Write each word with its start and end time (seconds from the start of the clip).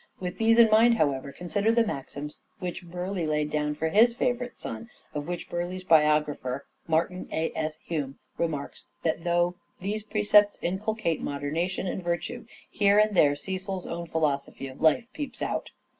With 0.19 0.39
these 0.39 0.57
in 0.57 0.71
mind, 0.71 0.95
however, 0.97 1.31
consider 1.31 1.71
the 1.71 1.85
maxims 1.85 2.41
which 2.57 2.87
Burleigh 2.89 3.27
laid 3.27 3.51
down 3.51 3.75
for 3.75 3.89
his 3.89 4.15
favourite 4.15 4.57
son, 4.57 4.89
of 5.13 5.27
which 5.27 5.47
Burleigh's 5.47 5.83
biographer 5.83 6.65
(Martin 6.87 7.29
A. 7.31 7.51
S. 7.55 7.77
Hume) 7.85 8.17
remarks 8.35 8.87
that 9.03 9.23
though" 9.23 9.57
these 9.83 10.01
precepts 10.01 10.57
inculcate 10.63 11.21
moderation 11.21 11.85
and 11.85 12.01
virtue, 12.03 12.47
here 12.71 12.97
and 12.97 13.15
there 13.15 13.35
Cecil's 13.35 13.85
own 13.85 14.07
philosophy 14.07 14.67
of 14.67 14.81
life 14.81 15.07
peeps 15.13 15.43
out." 15.43 15.69